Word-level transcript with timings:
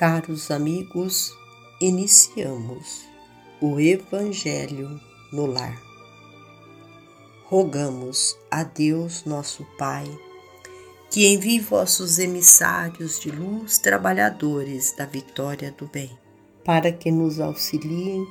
Caros 0.00 0.50
amigos, 0.50 1.36
iniciamos 1.78 3.04
o 3.60 3.78
Evangelho 3.78 4.98
no 5.30 5.44
Lar. 5.44 5.78
Rogamos 7.44 8.34
a 8.50 8.64
Deus, 8.64 9.26
nosso 9.26 9.62
Pai, 9.76 10.06
que 11.10 11.26
envie 11.26 11.60
vossos 11.60 12.18
emissários 12.18 13.20
de 13.20 13.30
luz, 13.30 13.76
trabalhadores 13.76 14.92
da 14.96 15.04
vitória 15.04 15.70
do 15.70 15.86
bem, 15.86 16.18
para 16.64 16.90
que 16.90 17.10
nos 17.10 17.38
auxiliem 17.38 18.26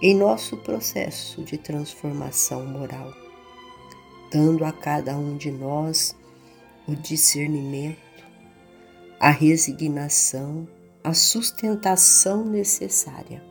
em 0.00 0.16
nosso 0.16 0.56
processo 0.56 1.42
de 1.42 1.58
transformação 1.58 2.64
moral, 2.64 3.12
dando 4.32 4.64
a 4.64 4.72
cada 4.72 5.14
um 5.14 5.36
de 5.36 5.50
nós 5.50 6.16
o 6.88 6.96
discernimento, 6.96 8.00
a 9.20 9.28
resignação, 9.28 10.66
a 11.04 11.12
sustentação 11.12 12.44
necessária 12.44 13.42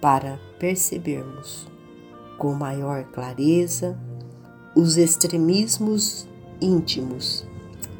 para 0.00 0.40
percebermos 0.58 1.68
com 2.36 2.52
maior 2.52 3.04
clareza 3.04 3.98
os 4.74 4.96
extremismos 4.96 6.28
íntimos 6.60 7.46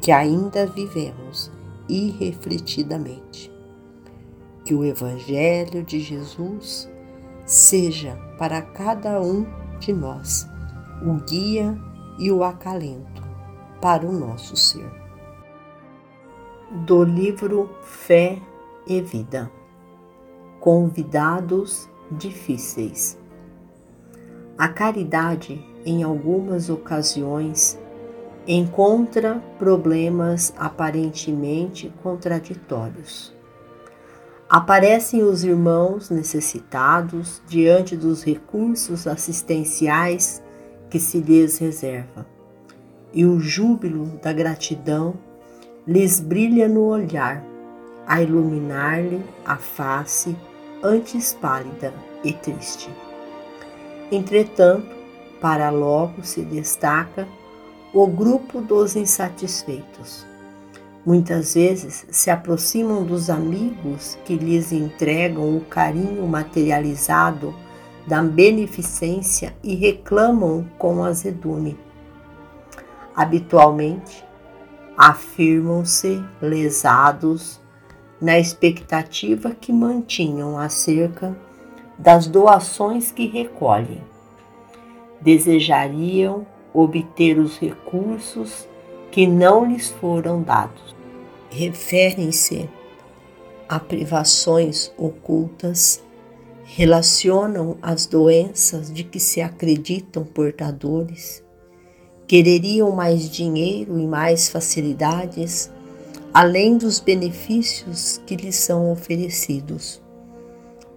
que 0.01 0.11
ainda 0.11 0.65
vivemos 0.67 1.51
irrefletidamente. 1.87 3.51
Que 4.63 4.75
o 4.75 4.83
Evangelho 4.83 5.83
de 5.83 5.99
Jesus 5.99 6.89
seja 7.45 8.15
para 8.37 8.61
cada 8.61 9.21
um 9.21 9.45
de 9.79 9.93
nós 9.93 10.45
o 11.01 11.13
guia 11.25 11.77
e 12.19 12.29
o 12.31 12.43
acalento 12.43 13.23
para 13.79 14.05
o 14.05 14.11
nosso 14.11 14.57
ser 14.57 15.06
do 16.69 17.01
livro 17.03 17.69
Fé 17.81 18.41
e 18.85 19.01
Vida. 19.01 19.49
Convidados 20.59 21.89
difíceis. 22.11 23.17
A 24.57 24.67
caridade, 24.67 25.63
em 25.85 26.03
algumas 26.03 26.69
ocasiões, 26.69 27.79
encontra 28.45 29.41
problemas 29.57 30.53
aparentemente 30.57 31.93
contraditórios. 32.03 33.33
Aparecem 34.49 35.23
os 35.23 35.45
irmãos 35.45 36.09
necessitados 36.09 37.41
diante 37.47 37.95
dos 37.95 38.23
recursos 38.23 39.07
assistenciais 39.07 40.43
que 40.89 40.99
se 40.99 41.19
lhes 41.19 41.57
reserva, 41.57 42.25
e 43.13 43.25
o 43.25 43.39
júbilo 43.39 44.05
da 44.21 44.33
gratidão 44.33 45.15
lhes 45.87 46.19
brilha 46.19 46.67
no 46.67 46.81
olhar, 46.81 47.41
a 48.05 48.21
iluminar-lhe 48.21 49.23
a 49.45 49.55
face 49.55 50.35
antes 50.83 51.33
pálida 51.33 51.93
e 52.23 52.33
triste. 52.33 52.89
Entretanto, 54.11 54.95
para 55.39 55.69
logo 55.69 56.23
se 56.23 56.41
destaca 56.41 57.27
o 57.93 58.05
grupo 58.05 58.59
dos 58.59 58.95
insatisfeitos. 58.95 60.25
Muitas 61.05 61.53
vezes 61.53 62.05
se 62.11 62.29
aproximam 62.29 63.05
dos 63.05 63.29
amigos 63.29 64.17
que 64.25 64.35
lhes 64.35 64.73
entregam 64.73 65.55
o 65.55 65.61
carinho 65.61 66.27
materializado 66.27 67.55
da 68.05 68.21
beneficência 68.21 69.55
e 69.63 69.73
reclamam 69.73 70.67
com 70.77 71.03
azedume. 71.03 71.77
Habitualmente, 73.15 74.26
afirmam-se 74.97 76.23
lesados 76.41 77.61
na 78.19 78.39
expectativa 78.39 79.53
que 79.53 79.71
mantinham 79.71 80.57
acerca 80.57 81.37
das 81.99 82.25
doações 82.25 83.11
que 83.11 83.27
recolhem. 83.27 84.01
Desejariam 85.21 86.47
obter 86.73 87.37
os 87.37 87.59
recursos 87.59 88.67
que 89.11 89.27
não 89.27 89.65
lhes 89.65 89.89
foram 89.89 90.41
dados. 90.41 90.95
Referem-se 91.49 92.67
a 93.69 93.79
privações 93.79 94.91
ocultas, 94.97 96.03
relacionam 96.63 97.77
as 97.81 98.05
doenças 98.05 98.91
de 98.91 99.03
que 99.03 99.19
se 99.19 99.41
acreditam 99.41 100.23
portadores 100.23 101.43
Quereriam 102.27 102.91
mais 102.91 103.29
dinheiro 103.29 103.97
e 103.97 104.05
mais 104.05 104.49
facilidades, 104.49 105.71
além 106.33 106.77
dos 106.77 106.99
benefícios 106.99 108.21
que 108.25 108.35
lhes 108.35 108.57
são 108.57 108.91
oferecidos. 108.91 110.01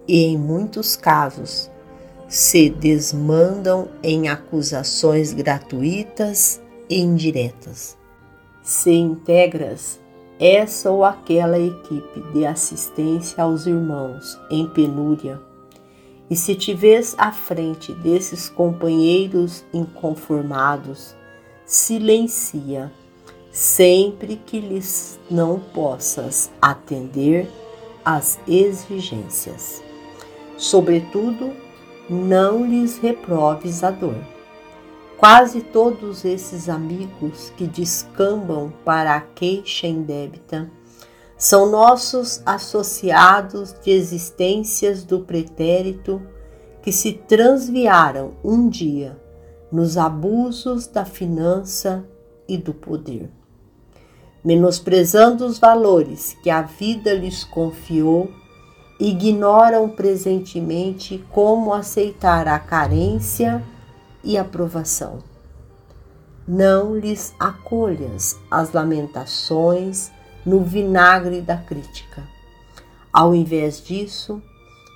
E 0.05 0.25
em 0.25 0.37
muitos 0.37 0.97
casos, 0.97 1.71
se 2.27 2.69
desmandam 2.69 3.87
em 4.03 4.27
acusações 4.27 5.31
gratuitas 5.31 6.61
e 6.89 6.99
indiretas. 6.99 7.97
Se 8.61 8.91
integras 8.91 10.01
essa 10.37 10.91
ou 10.91 11.05
aquela 11.05 11.57
equipe 11.57 12.21
de 12.33 12.45
assistência 12.45 13.41
aos 13.41 13.65
irmãos 13.65 14.37
em 14.49 14.67
penúria, 14.67 15.39
e 16.29 16.35
se 16.35 16.55
te 16.55 16.73
vês 16.73 17.15
à 17.17 17.31
frente 17.31 17.93
desses 17.93 18.49
companheiros 18.49 19.63
inconformados, 19.73 21.15
silencia, 21.71 22.91
sempre 23.49 24.35
que 24.35 24.59
lhes 24.59 25.17
não 25.29 25.57
possas 25.57 26.51
atender 26.61 27.49
às 28.03 28.37
exigências. 28.45 29.81
Sobretudo, 30.57 31.53
não 32.09 32.65
lhes 32.65 32.97
reproves 32.97 33.85
a 33.85 33.91
dor. 33.91 34.17
Quase 35.17 35.61
todos 35.61 36.25
esses 36.25 36.67
amigos 36.67 37.53
que 37.55 37.65
descambam 37.65 38.73
para 38.83 39.15
a 39.15 39.21
queixa 39.21 39.87
indébita 39.87 40.69
são 41.37 41.71
nossos 41.71 42.41
associados 42.45 43.73
de 43.81 43.91
existências 43.91 45.05
do 45.05 45.21
pretérito 45.21 46.21
que 46.83 46.91
se 46.91 47.13
transviaram 47.13 48.33
um 48.43 48.67
dia 48.67 49.20
nos 49.71 49.97
abusos 49.97 50.87
da 50.87 51.05
finança 51.05 52.05
e 52.47 52.57
do 52.57 52.73
poder. 52.73 53.29
Menosprezando 54.43 55.45
os 55.45 55.59
valores 55.59 56.35
que 56.43 56.49
a 56.49 56.63
vida 56.63 57.13
lhes 57.13 57.43
confiou, 57.43 58.31
ignoram 58.99 59.89
presentemente 59.89 61.23
como 61.31 61.73
aceitar 61.73 62.47
a 62.47 62.59
carência 62.59 63.63
e 64.23 64.37
a 64.37 64.43
provação. 64.43 65.19
Não 66.47 66.95
lhes 66.95 67.33
acolhas 67.39 68.37
as 68.49 68.73
lamentações 68.73 70.11
no 70.45 70.63
vinagre 70.63 71.39
da 71.41 71.57
crítica. 71.57 72.23
Ao 73.13 73.33
invés 73.33 73.81
disso, 73.83 74.41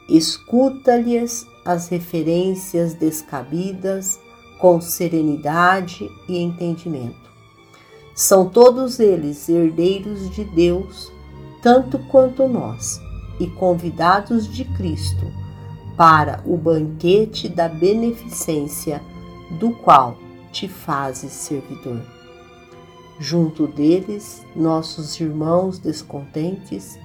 escuta-lhes 0.10 1.46
as 1.66 1.88
referências 1.88 2.94
descabidas 2.94 4.20
com 4.60 4.80
serenidade 4.82 6.10
e 6.28 6.38
entendimento. 6.38 7.26
São 8.14 8.48
todos 8.48 9.00
eles 9.00 9.50
herdeiros 9.50 10.30
de 10.30 10.44
Deus, 10.44 11.12
tanto 11.62 12.00
quanto 12.00 12.48
nós, 12.48 13.02
e 13.40 13.48
convidados 13.48 14.48
de 14.48 14.64
Cristo 14.64 15.32
para 15.98 16.42
o 16.46 16.58
banquete 16.58 17.50
da 17.50 17.68
beneficência 17.68 19.02
do 19.60 19.72
qual 19.72 20.18
te 20.52 20.68
fazes 20.68 21.32
servidor. 21.32 22.02
Junto 23.20 23.68
deles, 23.68 24.42
nossos 24.56 25.20
irmãos 25.20 25.80
descontentes, 25.80 26.98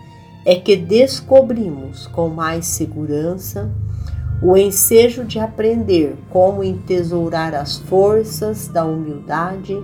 é 0.45 0.57
que 0.57 0.77
descobrimos 0.77 2.07
com 2.07 2.29
mais 2.29 2.67
segurança 2.67 3.71
o 4.43 4.57
ensejo 4.57 5.25
de 5.25 5.39
aprender 5.39 6.17
como 6.31 6.65
entesourar 6.65 7.55
as 7.55 7.77
forças 7.79 8.69
da 8.69 8.85
humildade 8.85 9.77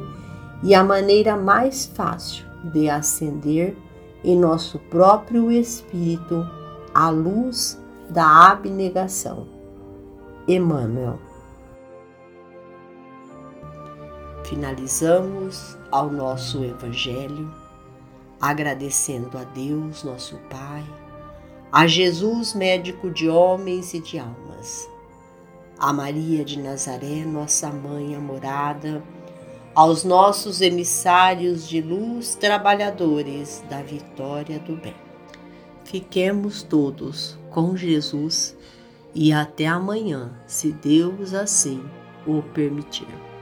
e 0.62 0.75
a 0.75 0.82
maneira 0.82 1.37
mais 1.37 1.85
fácil 1.87 2.47
de 2.73 2.88
acender 2.88 3.76
em 4.25 4.37
nosso 4.37 4.79
próprio 4.79 5.53
espírito 5.53 6.49
a 6.94 7.11
luz 7.11 7.79
da 8.08 8.50
abnegação. 8.50 9.47
Emmanuel. 10.49 11.19
Finalizamos 14.44 15.76
ao 15.91 16.09
nosso 16.09 16.64
Evangelho 16.64 17.52
agradecendo 18.41 19.37
a 19.37 19.43
Deus, 19.43 20.05
nosso 20.05 20.37
Pai 20.49 20.85
a 21.73 21.87
Jesus, 21.87 22.55
médico 22.55 23.11
de 23.11 23.29
homens 23.29 23.93
e 23.93 24.00
de 24.00 24.19
almas, 24.19 24.45
a 25.79 25.93
Maria 25.93 26.44
de 26.44 26.58
Nazaré, 26.58 27.25
nossa 27.25 27.70
mãe 27.70 28.14
amorada, 28.14 29.03
aos 29.75 30.05
nossos 30.05 30.61
emissários 30.62 31.69
de 31.69 31.82
luz, 31.82 32.35
trabalhadores 32.35 33.62
da 33.69 33.82
vitória 33.82 34.58
do 34.58 34.76
bem. 34.76 34.94
fiquemos 35.85 36.62
todos 36.62 37.38
com 37.50 37.76
Jesus 37.76 38.56
e 39.14 39.32
até 39.32 39.67
amanhã, 39.67 40.32
se 40.47 40.73
Deus 40.73 41.32
assim 41.32 41.82
o 42.26 42.43
permitir. 42.43 43.36